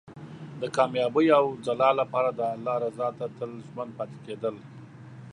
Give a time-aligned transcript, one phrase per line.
[0.61, 4.55] د کامیابۍ او ځلا لپاره د الله رضا ته تل ژمن پاتې کېدل.